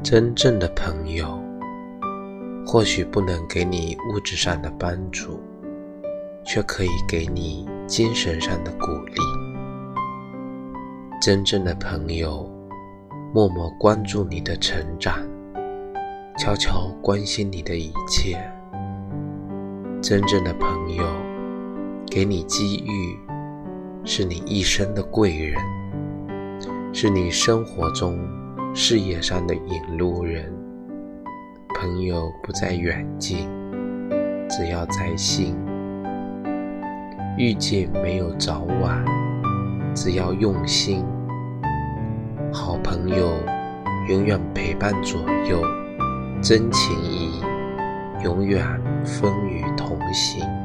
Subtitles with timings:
[0.00, 1.38] 真正的朋友，
[2.64, 5.40] 或许不能给你物质上的帮助，
[6.46, 9.14] 却可以给你精神上的鼓励。
[11.20, 12.48] 真正的朋友，
[13.34, 15.18] 默默关注你的成长，
[16.38, 18.38] 悄悄关心你的一切。
[20.00, 21.04] 真正的朋友，
[22.06, 23.18] 给你机遇，
[24.04, 25.60] 是你一生的贵人，
[26.94, 28.37] 是你生活中。
[28.74, 30.52] 事业上的引路人，
[31.74, 33.48] 朋友不在远近，
[34.48, 35.56] 只要在心。
[37.36, 39.04] 遇见没有早晚，
[39.94, 41.04] 只要用心。
[42.52, 43.32] 好朋友
[44.08, 45.60] 永远陪伴左右，
[46.40, 47.40] 真情谊
[48.22, 48.64] 永远
[49.04, 50.57] 风雨同行。